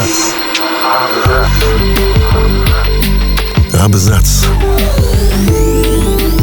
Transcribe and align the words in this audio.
Абзац. 0.00 0.32
Абзац. 3.84 4.44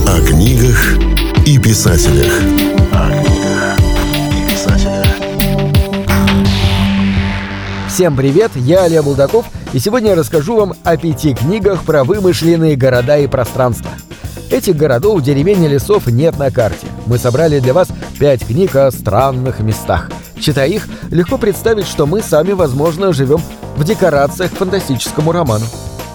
О 0.07 0.21
книгах 0.21 0.97
и 1.44 1.57
писателях. 1.57 2.31
О 2.91 3.09
книгах 3.09 3.79
и 4.29 4.51
писателях. 4.51 5.07
Всем 7.88 8.16
привет, 8.16 8.52
я 8.54 8.84
Олег 8.84 9.04
Булдаков, 9.04 9.46
и 9.74 9.80
сегодня 9.80 10.12
я 10.12 10.16
расскажу 10.16 10.58
вам 10.58 10.76
о 10.84 10.96
пяти 10.96 11.34
книгах 11.34 11.84
про 11.84 12.04
вымышленные 12.04 12.76
города 12.76 13.18
и 13.18 13.26
пространства. 13.26 13.89
Этих 14.50 14.77
городов, 14.77 15.21
деревень 15.21 15.66
и 15.66 15.68
лесов 15.68 16.07
нет 16.07 16.38
на 16.39 16.52
карте. 16.52 16.88
Мы 17.05 17.18
собрали 17.18 17.59
для 17.59 17.73
вас 17.73 17.89
пять 18.18 18.46
книг 18.46 18.75
о 18.75 18.91
странных 18.91 19.59
местах. 19.59 20.09
Читая 20.39 20.70
их, 20.70 20.88
легко 21.09 21.38
представить, 21.38 21.86
что 21.86 22.05
мы 22.05 22.21
сами, 22.21 22.54
возможно, 22.54 23.11
живем 23.11 23.41
в 23.75 23.83
декорациях 23.83 24.51
к 24.51 24.57
фантастическому 24.57 25.32
роману. 25.33 25.65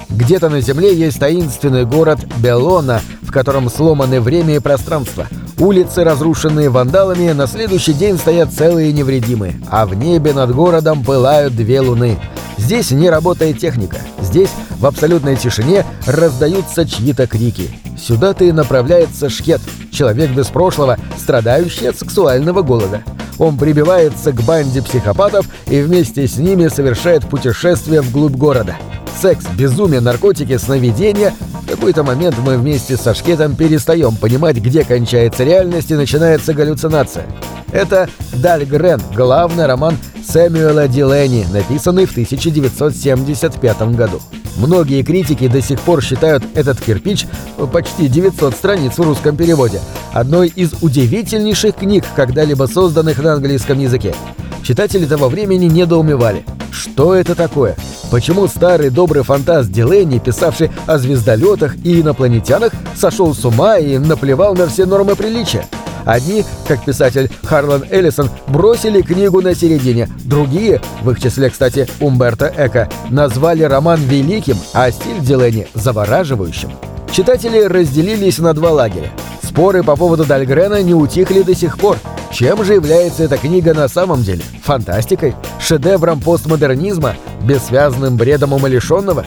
Где-то 0.08 0.48
на 0.48 0.60
Земле 0.60 0.94
есть 0.94 1.18
таинственный 1.20 1.84
город 1.84 2.20
Белона, 2.38 3.00
в 3.22 3.30
котором 3.30 3.68
сломаны 3.68 4.20
время 4.20 4.56
и 4.56 4.60
пространство. 4.60 5.26
Улицы, 5.58 6.02
разрушенные 6.02 6.70
вандалами, 6.70 7.32
на 7.32 7.46
следующий 7.46 7.92
день 7.92 8.16
стоят 8.16 8.52
целые 8.52 8.90
и 8.90 8.92
невредимые, 8.92 9.60
а 9.70 9.86
в 9.86 9.94
небе 9.94 10.32
над 10.32 10.54
городом 10.54 11.04
пылают 11.04 11.54
две 11.54 11.80
луны. 11.80 12.18
Здесь 12.56 12.90
не 12.90 13.10
работает 13.10 13.58
техника. 13.58 13.98
Здесь, 14.20 14.50
в 14.82 14.86
абсолютной 14.86 15.36
тишине, 15.36 15.86
раздаются 16.06 16.84
чьи-то 16.84 17.28
крики. 17.28 17.70
Сюда-то 17.96 18.44
и 18.44 18.50
направляется 18.50 19.30
Шкет, 19.30 19.60
человек 19.92 20.32
без 20.32 20.48
прошлого, 20.48 20.98
страдающий 21.16 21.86
от 21.86 21.98
сексуального 21.98 22.62
голода. 22.62 23.02
Он 23.38 23.56
прибивается 23.56 24.32
к 24.32 24.42
банде 24.42 24.82
психопатов 24.82 25.46
и 25.68 25.80
вместе 25.80 26.26
с 26.26 26.36
ними 26.36 26.66
совершает 26.66 27.24
путешествие 27.28 28.00
вглубь 28.00 28.34
города. 28.34 28.76
Секс, 29.20 29.46
безумие, 29.56 30.00
наркотики, 30.00 30.56
сновидения. 30.56 31.32
В 31.62 31.70
какой-то 31.70 32.02
момент 32.02 32.34
мы 32.44 32.58
вместе 32.58 32.96
со 32.96 33.14
Шкетом 33.14 33.54
перестаем 33.54 34.16
понимать, 34.16 34.56
где 34.56 34.82
кончается 34.82 35.44
реальность 35.44 35.92
и 35.92 35.94
начинается 35.94 36.54
галлюцинация. 36.54 37.26
Это 37.70 38.08
Дальгрен, 38.32 39.00
главный 39.14 39.66
роман 39.66 39.96
Сэмюэла 40.28 40.88
Дилени, 40.88 41.46
написанный 41.52 42.06
в 42.06 42.10
1975 42.10 43.82
году. 43.94 44.20
Многие 44.56 45.02
критики 45.02 45.48
до 45.48 45.62
сих 45.62 45.80
пор 45.80 46.02
считают 46.02 46.44
этот 46.54 46.80
кирпич, 46.80 47.26
почти 47.72 48.08
900 48.08 48.54
страниц 48.54 48.92
в 48.98 49.02
русском 49.02 49.36
переводе, 49.36 49.80
одной 50.12 50.48
из 50.48 50.74
удивительнейших 50.82 51.76
книг, 51.76 52.04
когда-либо 52.14 52.66
созданных 52.66 53.22
на 53.22 53.34
английском 53.34 53.78
языке. 53.78 54.14
Читатели 54.62 55.06
того 55.06 55.28
времени 55.28 55.66
недоумевали. 55.66 56.44
Что 56.70 57.14
это 57.14 57.34
такое? 57.34 57.76
Почему 58.10 58.46
старый 58.46 58.90
добрый 58.90 59.22
фантаст 59.22 59.70
Дилейни, 59.70 60.18
писавший 60.18 60.70
о 60.86 60.98
звездолетах 60.98 61.76
и 61.84 62.00
инопланетянах, 62.00 62.72
сошел 62.94 63.34
с 63.34 63.44
ума 63.44 63.78
и 63.78 63.98
наплевал 63.98 64.54
на 64.54 64.66
все 64.68 64.84
нормы 64.84 65.16
приличия? 65.16 65.64
Одни, 66.04 66.44
как 66.66 66.84
писатель 66.84 67.30
Харлан 67.44 67.84
Эллисон, 67.90 68.30
бросили 68.48 69.02
книгу 69.02 69.40
на 69.40 69.54
середине, 69.54 70.08
другие, 70.24 70.80
в 71.02 71.10
их 71.10 71.20
числе, 71.20 71.50
кстати, 71.50 71.88
Умберто 72.00 72.52
Эко, 72.56 72.88
назвали 73.10 73.62
роман 73.62 74.00
великим, 74.02 74.56
а 74.74 74.90
стиль 74.90 75.20
Дилейни– 75.20 75.68
завораживающим. 75.74 76.70
Читатели 77.12 77.60
разделились 77.62 78.38
на 78.38 78.54
два 78.54 78.70
лагеря. 78.70 79.10
Споры 79.42 79.82
по 79.82 79.96
поводу 79.96 80.24
Дальгрена 80.24 80.82
не 80.82 80.94
утихли 80.94 81.42
до 81.42 81.54
сих 81.54 81.78
пор. 81.78 81.98
Чем 82.32 82.64
же 82.64 82.72
является 82.72 83.24
эта 83.24 83.36
книга 83.36 83.74
на 83.74 83.86
самом 83.86 84.22
деле? 84.22 84.42
Фантастикой? 84.64 85.34
Шедевром 85.60 86.20
постмодернизма? 86.20 87.14
Бессвязным 87.42 88.16
бредом 88.16 88.54
умалишенного? 88.54 89.26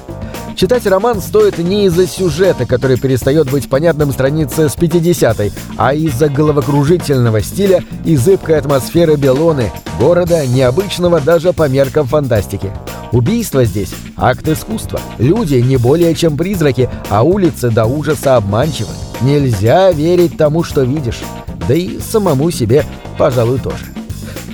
Читать 0.55 0.85
роман 0.87 1.21
стоит 1.21 1.57
не 1.57 1.85
из-за 1.85 2.07
сюжета, 2.07 2.65
который 2.65 2.97
перестает 2.97 3.51
быть 3.51 3.69
понятным 3.69 4.13
странице 4.13 4.69
с 4.69 4.75
50-й, 4.77 5.51
а 5.75 5.93
из-за 5.93 6.29
головокружительного 6.29 7.41
стиля 7.41 7.83
и 8.05 8.15
зыбкой 8.15 8.57
атмосферы 8.57 9.17
Белоны, 9.17 9.69
города, 9.99 10.47
необычного 10.47 11.19
даже 11.19 11.51
по 11.51 11.67
меркам 11.67 12.07
фантастики. 12.07 12.71
Убийство 13.11 13.65
здесь– 13.65 13.93
акт 14.15 14.47
искусства. 14.47 15.01
Люди 15.17 15.55
не 15.55 15.75
более 15.75 16.15
чем 16.15 16.37
призраки, 16.37 16.89
а 17.09 17.23
улицы 17.23 17.69
до 17.69 17.85
ужаса 17.85 18.37
обманчивы. 18.37 18.91
Нельзя 19.19 19.91
верить 19.91 20.37
тому, 20.37 20.63
что 20.63 20.83
видишь. 20.83 21.19
Да 21.67 21.73
и 21.73 21.99
самому 21.99 22.49
себе, 22.49 22.85
пожалуй, 23.17 23.59
тоже. 23.59 23.85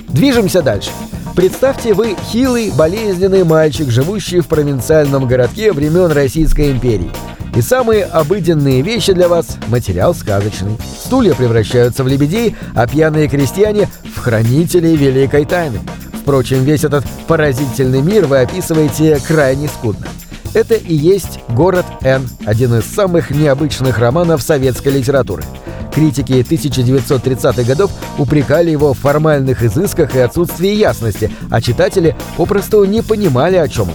Движемся 0.08 0.62
дальше. 0.62 0.90
Представьте 1.34 1.94
вы 1.94 2.14
хилый, 2.30 2.70
болезненный 2.72 3.42
мальчик, 3.42 3.88
живущий 3.88 4.40
в 4.40 4.48
провинциальном 4.48 5.26
городке 5.26 5.72
времен 5.72 6.12
Российской 6.12 6.70
империи. 6.70 7.10
И 7.56 7.62
самые 7.62 8.04
обыденные 8.04 8.82
вещи 8.82 9.14
для 9.14 9.28
вас– 9.28 9.56
материал 9.68 10.14
сказочный. 10.14 10.76
Стулья 11.02 11.32
превращаются 11.34 12.04
в 12.04 12.08
лебедей, 12.08 12.54
а 12.74 12.86
пьяные 12.86 13.28
крестьяне– 13.28 13.88
в 14.14 14.18
хранителей 14.18 14.94
великой 14.94 15.46
тайны. 15.46 15.80
Впрочем, 16.20 16.64
весь 16.64 16.84
этот 16.84 17.04
поразительный 17.26 18.02
мир 18.02 18.26
вы 18.26 18.40
описываете 18.40 19.18
крайне 19.26 19.68
скудно. 19.68 20.06
Это 20.52 20.74
и 20.74 20.94
есть 20.94 21.40
«Город 21.48 21.86
Н», 22.02 22.28
один 22.44 22.74
из 22.74 22.84
самых 22.84 23.30
необычных 23.30 23.98
романов 23.98 24.42
советской 24.42 24.92
литературы– 24.92 25.44
Критики 25.94 26.32
1930-х 26.32 27.62
годов 27.64 27.90
упрекали 28.18 28.70
его 28.70 28.94
в 28.94 28.98
формальных 28.98 29.62
изысках 29.62 30.14
и 30.14 30.20
отсутствии 30.20 30.70
ясности, 30.70 31.30
а 31.50 31.60
читатели 31.60 32.16
попросту 32.36 32.84
не 32.84 33.02
понимали, 33.02 33.56
о 33.56 33.68
чем. 33.68 33.88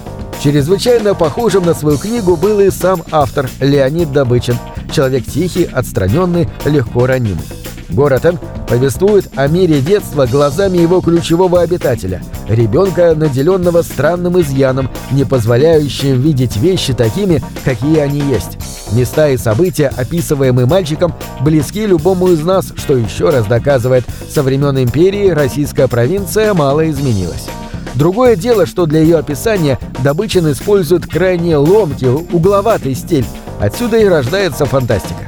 Чрезвычайно 0.44 1.16
похожим 1.16 1.66
на 1.66 1.74
свою 1.74 1.98
книгу 1.98 2.36
был 2.36 2.60
и 2.60 2.70
сам 2.70 3.02
автор 3.12 3.50
Леонид 3.60 4.12
Добычин, 4.12 4.58
человек 4.92 5.26
тихий, 5.26 5.66
отстраненный, 5.66 6.48
легко 6.66 7.08
ранимый. 7.08 7.57
Город 7.90 8.26
Н 8.26 8.38
повествует 8.68 9.30
о 9.36 9.48
мире 9.48 9.80
детства 9.80 10.26
глазами 10.26 10.78
его 10.78 11.00
ключевого 11.00 11.62
обитателя, 11.62 12.22
ребенка, 12.50 13.16
наделенного 13.16 13.82
странным 13.82 14.40
изъяном, 14.42 14.90
не 15.12 15.24
позволяющим 15.24 16.20
видеть 16.20 16.58
вещи 16.58 16.94
такими, 16.94 17.42
какие 17.64 18.00
они 18.00 18.20
есть. 18.20 18.58
Места 18.92 19.30
и 19.30 19.38
события, 19.38 19.88
описываемые 19.96 20.66
мальчиком, 20.66 21.14
близки 21.42 21.86
любому 21.86 22.30
из 22.30 22.44
нас, 22.44 22.74
что 22.76 22.98
еще 22.98 23.30
раз 23.30 23.46
доказывает, 23.46 24.04
со 24.30 24.44
времен 24.44 24.78
империи 24.78 25.30
российская 25.30 25.88
провинция 25.88 26.54
мало 26.54 26.90
изменилась. 26.90 27.48
Другое 27.96 28.36
дело, 28.36 28.66
что 28.66 28.86
для 28.86 29.02
ее 29.02 29.18
описания 29.18 29.80
Добычин 30.04 30.52
использует 30.52 31.08
крайне 31.08 31.58
ломкий, 31.58 32.10
угловатый 32.10 32.94
стиль. 32.94 33.26
Отсюда 33.60 33.98
и 33.98 34.06
рождается 34.06 34.66
фантастика. 34.66 35.27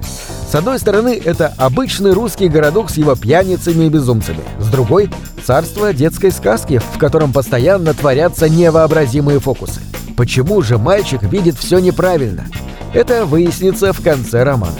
С 0.49 0.55
одной 0.55 0.79
стороны, 0.79 1.21
это 1.23 1.53
обычный 1.57 2.11
русский 2.11 2.47
городок 2.47 2.89
с 2.89 2.97
его 2.97 3.15
пьяницами 3.15 3.85
и 3.85 3.89
безумцами. 3.89 4.39
С 4.59 4.67
другой— 4.69 5.11
царство 5.45 5.93
детской 5.93 6.31
сказки, 6.31 6.79
в 6.79 6.97
котором 6.97 7.31
постоянно 7.31 7.93
творятся 7.93 8.49
невообразимые 8.49 9.39
фокусы. 9.39 9.79
Почему 10.17 10.63
же 10.63 10.79
мальчик 10.79 11.21
видит 11.21 11.55
все 11.55 11.77
неправильно? 11.77 12.47
Это 12.95 13.27
выяснится 13.27 13.93
в 13.93 14.01
конце 14.01 14.41
романа. 14.41 14.73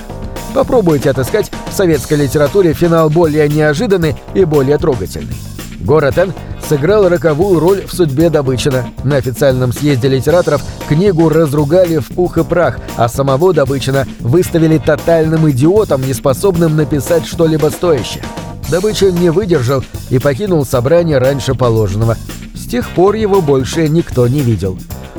Попробуйте 0.56 1.12
отыскать 1.12 1.52
в 1.70 1.74
советской 1.76 2.16
литературе 2.16 2.74
финал 2.74 3.12
более 3.12 3.48
неожиданный 3.48 4.16
и 4.34 4.46
более 4.46 4.80
трогательный. 4.80 5.38
Город 5.82 6.18
Н 6.18 6.34
сыграл 6.70 7.10
роковую 7.10 7.60
роль 7.60 7.88
в 7.88 7.92
судьбе 7.92 8.30
Добычина. 8.30 8.86
На 9.04 9.16
официальном 9.16 9.74
съезде 9.74 10.08
литераторов 10.08 10.62
книгу 10.88 11.28
разругали 11.28 11.98
в 11.98 12.10
пух 12.10 12.38
и 12.38 12.44
прах, 12.44 12.80
а 12.96 13.10
самого 13.10 13.56
Добычина 13.56 14.06
выставили 14.20 14.78
тотальным 14.78 15.50
идиотом, 15.50 16.06
неспособным 16.08 16.76
написать 16.76 17.26
что-либо 17.26 17.70
стоящее. 17.70 18.24
Добычин 18.70 19.16
не 19.16 19.32
выдержал 19.32 19.84
и 20.12 20.20
покинул 20.20 20.64
собрание 20.64 21.18
раньше 21.18 21.56
положенного. 21.56 22.16
С 22.54 22.68
тех 22.68 22.88
пор 22.92 23.16
его 23.16 23.42
больше 23.42 23.90
никто 23.90 24.28
не 24.28 24.42
видел. 24.42 24.78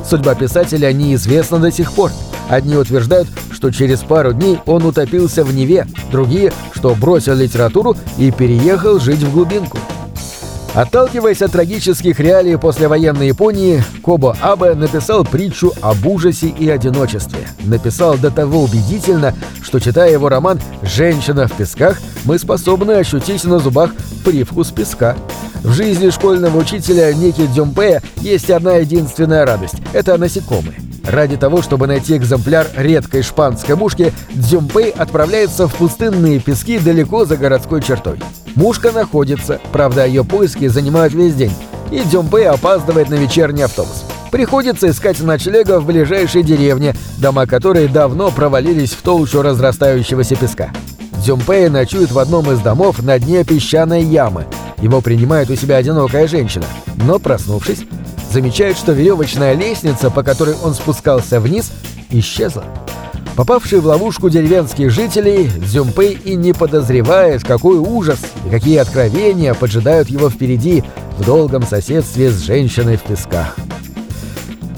Судьба 0.09 0.35
писателя 0.35 0.93
неизвестна 0.93 1.59
до 1.59 1.69
сих 1.69 1.91
пор. 1.91 2.11
Одни 2.47 2.77
утверждают, 2.77 3.27
что 3.51 3.71
через 3.71 3.99
пару 3.99 4.31
дней 4.31 4.57
он 4.65 4.85
утопился 4.85 5.43
в 5.43 5.53
Неве, 5.53 5.85
другие, 6.13 6.53
что 6.71 6.95
бросил 6.95 7.35
литературу 7.35 7.97
и 8.17 8.31
переехал 8.31 9.01
жить 9.01 9.19
в 9.19 9.33
глубинку. 9.33 9.79
Отталкиваясь 10.73 11.41
от 11.41 11.51
трагических 11.51 12.19
реалий 12.21 12.57
послевоенной 12.57 13.27
Японии, 13.27 13.83
Кобо 14.01 14.37
Абе 14.41 14.73
написал 14.73 15.25
притчу 15.25 15.73
об 15.81 16.07
ужасе 16.07 16.47
и 16.47 16.69
одиночестве. 16.69 17.45
Написал 17.65 18.17
до 18.17 18.31
того 18.31 18.63
убедительно, 18.63 19.33
что, 19.61 19.79
читая 19.79 20.11
его 20.11 20.29
роман 20.29 20.61
«Женщина 20.81 21.47
в 21.47 21.53
песках», 21.53 21.99
мы 22.23 22.39
способны 22.39 22.93
ощутить 22.93 23.43
на 23.43 23.59
зубах 23.59 23.91
привкус 24.23 24.69
песка. 24.69 25.17
В 25.61 25.73
жизни 25.73 26.09
школьного 26.09 26.57
учителя 26.57 27.13
Ники 27.13 27.47
Дюмпея 27.47 28.01
есть 28.21 28.49
одна 28.49 28.75
единственная 28.75 29.45
радость– 29.45 29.75
это 29.93 30.17
насекомые. 30.17 30.90
Ради 31.03 31.35
того, 31.37 31.61
чтобы 31.61 31.87
найти 31.87 32.15
экземпляр 32.15 32.67
редкой 32.75 33.23
шпанской 33.23 33.75
мушки, 33.75 34.13
Дзюмпэй 34.33 34.91
отправляется 34.91 35.67
в 35.67 35.75
пустынные 35.75 36.39
пески 36.39 36.79
далеко 36.79 37.25
за 37.25 37.37
городской 37.37 37.81
чертой. 37.81 38.19
Мушка 38.55 38.91
находится, 38.91 39.59
правда, 39.71 40.05
ее 40.05 40.23
поиски 40.23 40.67
занимают 40.67 41.13
весь 41.13 41.35
день, 41.35 41.53
и 41.91 42.01
Дзюмпэй 42.01 42.47
опаздывает 42.47 43.09
на 43.09 43.15
вечерний 43.15 43.63
автобус. 43.63 44.03
Приходится 44.31 44.89
искать 44.89 45.19
ночлега 45.21 45.79
в 45.79 45.85
ближайшей 45.85 46.43
деревне, 46.43 46.95
дома 47.17 47.45
которой 47.45 47.87
давно 47.87 48.31
провалились 48.31 48.91
в 48.91 49.01
толщу 49.01 49.41
разрастающегося 49.41 50.35
песка. 50.35 50.69
Дзюмпэй 51.17 51.69
ночует 51.69 52.11
в 52.11 52.19
одном 52.19 52.51
из 52.51 52.59
домов 52.59 53.01
на 53.03 53.19
дне 53.19 53.43
песчаной 53.43 54.03
ямы. 54.03 54.45
Его 54.81 55.01
принимает 55.01 55.49
у 55.49 55.55
себя 55.55 55.77
одинокая 55.77 56.27
женщина. 56.27 56.65
Но, 57.05 57.19
проснувшись, 57.19 57.85
замечает, 58.31 58.77
что 58.77 58.91
веревочная 58.93 59.53
лестница, 59.53 60.09
по 60.09 60.23
которой 60.23 60.55
он 60.63 60.73
спускался 60.73 61.39
вниз, 61.39 61.71
исчезла. 62.09 62.63
Попавший 63.35 63.79
в 63.79 63.85
ловушку 63.85 64.29
деревенских 64.29 64.91
жителей, 64.91 65.49
Зюмпэй 65.65 66.13
и 66.13 66.35
не 66.35 66.53
подозревает, 66.53 67.43
какой 67.43 67.77
ужас 67.77 68.19
и 68.45 68.49
какие 68.49 68.77
откровения 68.77 69.53
поджидают 69.53 70.09
его 70.09 70.29
впереди 70.29 70.83
в 71.17 71.25
долгом 71.25 71.63
соседстве 71.63 72.29
с 72.29 72.41
женщиной 72.41 72.97
в 72.97 73.03
песках. 73.03 73.55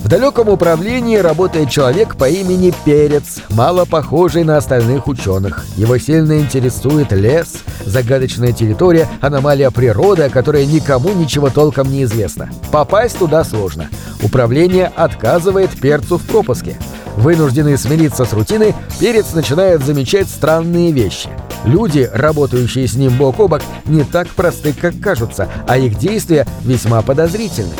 В 0.03 0.09
далеком 0.09 0.49
управлении 0.49 1.15
работает 1.15 1.69
человек 1.69 2.17
по 2.17 2.29
имени 2.29 2.73
Перец, 2.83 3.39
мало 3.49 3.85
похожий 3.85 4.43
на 4.43 4.57
остальных 4.57 5.07
ученых. 5.07 5.65
Его 5.77 5.97
сильно 5.97 6.39
интересует 6.39 7.13
лес, 7.13 7.55
загадочная 7.85 8.51
территория, 8.51 9.07
аномалия 9.21 9.71
природы, 9.71 10.23
о 10.23 10.29
которой 10.29 10.65
никому 10.65 11.13
ничего 11.13 11.49
толком 11.49 11.89
не 11.91 12.03
известно. 12.03 12.49
Попасть 12.71 13.17
туда 13.17 13.43
сложно. 13.43 13.89
Управление 14.21 14.91
отказывает 14.95 15.69
Перцу 15.71 16.17
в 16.17 16.23
пропуске. 16.23 16.77
Вынужденный 17.15 17.77
смириться 17.77 18.25
с 18.25 18.33
рутиной, 18.33 18.73
Перец 18.99 19.33
начинает 19.33 19.83
замечать 19.83 20.27
странные 20.27 20.91
вещи. 20.91 21.29
Люди, 21.65 22.09
работающие 22.13 22.87
с 22.87 22.95
ним 22.95 23.17
бок 23.17 23.39
о 23.39 23.47
бок, 23.47 23.61
не 23.85 24.03
так 24.03 24.27
просты, 24.29 24.73
как 24.73 24.99
кажутся, 24.99 25.47
а 25.67 25.77
их 25.77 25.97
действия 25.97 26.45
весьма 26.63 27.01
подозрительны 27.01 27.73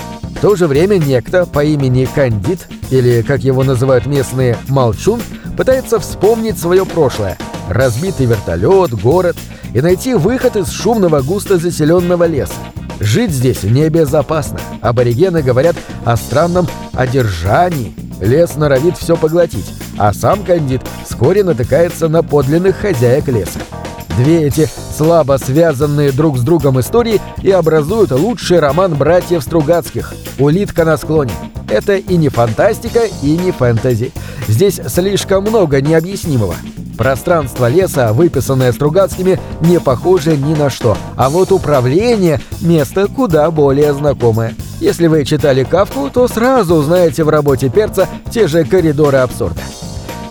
то 0.44 0.58
же 0.58 0.68
время 0.68 0.98
некто 0.98 1.46
по 1.46 1.64
имени 1.64 2.04
Кандид, 2.04 2.68
или, 2.92 3.22
как 3.22 3.46
его 3.46 3.64
называют 3.64 4.06
местные, 4.08 4.58
Молчун, 4.68 5.22
пытается 5.56 6.02
вспомнить 6.02 6.60
свое 6.60 6.86
прошлое. 6.86 7.38
Разбитый 7.70 8.26
вертолет, 8.26 8.92
город 8.92 9.38
и 9.74 9.82
найти 9.82 10.14
выход 10.14 10.56
из 10.56 10.70
шумного 10.70 11.22
густо 11.22 11.58
заселенного 11.58 12.26
леса. 12.26 12.54
Жить 13.00 13.32
здесь 13.32 13.64
небезопасно. 13.64 14.60
Аборигены 14.82 15.42
говорят 15.42 15.76
о 16.06 16.16
странном 16.16 16.68
одержании. 16.94 17.94
Лес 18.22 18.56
норовит 18.56 18.98
все 18.98 19.18
поглотить, 19.18 19.74
а 19.98 20.14
сам 20.14 20.46
Кандид 20.46 20.82
вскоре 21.04 21.44
натыкается 21.44 22.08
на 22.08 22.24
подлинных 22.24 22.78
хозяек 22.78 23.28
леса. 23.28 23.60
Две 24.18 24.44
эти 24.48 24.70
слабо 24.96 25.38
связанные 25.38 26.12
друг 26.12 26.38
с 26.38 26.42
другом 26.42 26.80
истории 26.80 27.20
и 27.42 27.52
образуют 27.52 28.12
лучший 28.12 28.60
роман 28.60 28.96
братьев 28.96 29.44
Стругацких 29.44 30.14
«Улитка 30.40 30.86
на 30.86 30.98
склоне». 30.98 31.34
Это 31.70 31.96
и 31.96 32.18
не 32.18 32.30
фантастика, 32.30 33.02
и 33.22 33.38
не 33.38 33.52
фэнтези. 33.52 34.12
Здесь 34.48 34.80
слишком 34.88 35.44
много 35.44 35.82
необъяснимого. 35.82 36.56
Пространство 36.98 37.68
леса, 37.68 38.14
выписанное 38.14 38.72
Стругацкими, 38.72 39.40
не 39.62 39.80
похоже 39.80 40.38
ни 40.38 40.54
на 40.54 40.70
что. 40.70 40.96
А 41.16 41.30
вот 41.30 41.52
управление– 41.52 42.40
место 42.62 43.08
куда 43.08 43.50
более 43.50 43.94
знакомое. 43.94 44.54
Если 44.80 45.08
вы 45.08 45.26
читали 45.26 45.64
Кавку, 45.64 46.10
то 46.10 46.28
сразу 46.28 46.76
узнаете 46.76 47.24
в 47.24 47.30
работе 47.30 47.70
перца 47.70 48.08
те 48.30 48.48
же 48.48 48.64
коридоры 48.64 49.18
абсурда. 49.18 49.62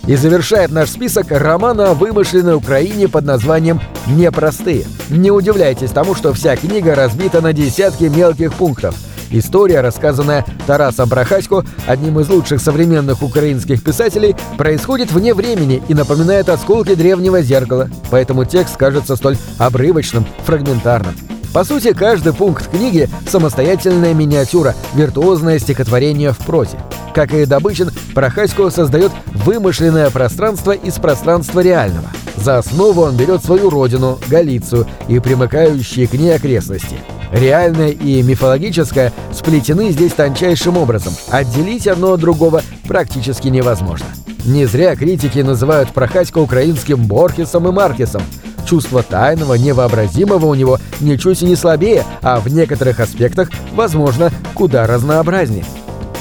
И 0.07 0.17
завершает 0.17 0.73
наш 0.73 0.91
список 0.91 1.27
роман 1.31 1.81
о 1.81 1.95
вымышленной 1.95 2.57
Украине 2.57 3.09
под 3.09 3.25
названием 3.25 3.81
«Непростые». 4.07 4.85
Не 5.09 5.31
удивляйтесь 5.31 5.93
тому, 5.93 6.15
что 6.15 6.33
вся 6.33 6.57
книга 6.57 6.97
разбита 6.97 7.41
на 7.41 7.53
десятки 7.53 8.05
мелких 8.05 8.53
пунктов. 8.55 8.97
История, 9.31 9.81
рассказанная 9.81 10.45
Тарасом 10.67 11.09
Прохасько, 11.09 11.65
одним 11.87 12.21
из 12.21 12.29
лучших 12.29 12.61
современных 12.61 13.23
украинских 13.23 13.83
писателей, 13.83 14.37
происходит 14.59 15.11
вне 15.11 15.35
времени 15.35 15.83
и 15.89 15.95
напоминает 15.95 16.49
осколки 16.49 16.95
древнего 16.95 17.41
зеркала, 17.41 17.89
поэтому 18.11 18.45
текст 18.45 18.77
кажется 18.77 19.17
столь 19.17 19.39
обрывочным, 19.59 20.27
фрагментарным. 20.45 21.15
По 21.55 21.65
сути, 21.65 21.93
каждый 21.93 22.33
пункт 22.33 22.69
книги– 22.69 23.09
самостоятельная 23.29 24.15
миниатюра, 24.15 24.75
виртуозное 24.95 25.59
стихотворение 25.59 26.33
в 26.33 26.39
прозе. 26.39 26.79
Как 27.15 27.35
и 27.35 27.45
Добычин, 27.45 27.91
Прохасько 28.15 28.71
создает 28.71 29.13
вымышленное 29.27 30.11
пространство 30.11 30.73
из 30.73 30.95
пространства 30.95 31.61
реального. 31.61 32.09
За 32.37 32.59
основу 32.59 33.03
он 33.03 33.17
берет 33.17 33.45
свою 33.45 33.71
родину, 33.71 34.19
Галицию, 34.29 34.87
и 35.09 35.19
примыкающие 35.19 36.07
к 36.07 36.15
ней 36.15 36.35
окрестности. 36.35 36.97
Реальное 37.31 37.91
и 37.91 38.23
мифологическое 38.23 39.13
сплетены 39.33 39.91
здесь 39.91 40.13
тончайшим 40.13 40.77
образом. 40.77 41.15
Отделить 41.31 41.87
одно 41.87 42.13
от 42.13 42.21
другого 42.21 42.63
практически 42.89 43.49
невозможно. 43.49 44.07
Не 44.45 44.67
зря 44.67 44.97
критики 44.97 45.39
называют 45.39 45.91
Прохасько 45.91 46.39
украинским 46.39 47.07
Борхесом 47.07 47.69
и 47.69 47.73
Маркесом– 47.73 48.23
Чувство 48.67 49.03
тайного, 49.03 49.55
невообразимого 49.55 50.47
у 50.47 50.55
него 50.55 50.79
ничуть 51.01 51.43
не 51.43 51.57
слабее, 51.57 52.05
а 52.23 52.41
в 52.41 52.49
некоторых 52.49 53.01
аспектах, 53.01 53.51
возможно, 53.75 54.31
куда 54.55 54.87
разнообразнее. 54.87 55.65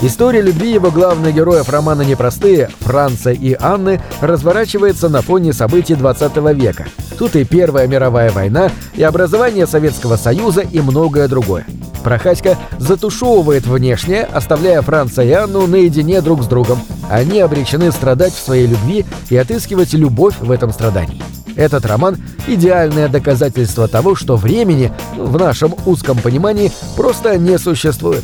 История 0.04 0.42
любви 0.42 0.72
его 0.72 0.90
главных 0.90 1.36
героев 1.36 1.70
романа 1.70 2.02
«Непростые» 2.02 2.72
Франца 2.80 3.30
и 3.30 3.56
Анны 3.60 4.02
разворачивается 4.20 5.10
на 5.10 5.22
фоне 5.22 5.54
событий 5.54 5.94
20 5.94 6.38
века. 6.56 6.88
Тут 7.20 7.36
и 7.36 7.44
Первая 7.44 7.88
мировая 7.88 8.32
война, 8.32 8.72
и 8.96 9.04
образование 9.04 9.68
Советского 9.68 10.16
Союза, 10.16 10.62
и 10.62 10.82
многое 10.82 11.28
другое. 11.28 11.68
Прохаська 12.04 12.58
затушевывает 12.80 13.68
внешнее, 13.68 14.24
оставляя 14.24 14.82
Франца 14.82 15.22
и 15.22 15.32
Анну 15.34 15.68
наедине 15.68 16.22
друг 16.22 16.42
с 16.42 16.48
другом. 16.48 16.80
Они 17.08 17.40
обречены 17.40 17.92
страдать 17.92 18.34
в 18.34 18.44
своей 18.44 18.66
любви 18.66 19.06
и 19.30 19.38
отыскивать 19.38 19.94
любовь 19.94 20.34
в 20.40 20.50
этом 20.50 20.72
страдании. 20.72 21.22
Этот 21.56 21.86
роман– 21.86 22.18
идеальное 22.48 23.08
доказательство 23.08 23.88
того, 23.88 24.16
что 24.16 24.36
времени, 24.36 24.92
в 25.16 25.38
нашем 25.38 25.76
узком 25.86 26.18
понимании, 26.18 26.72
просто 26.96 27.38
не 27.38 27.60
существует. 27.60 28.24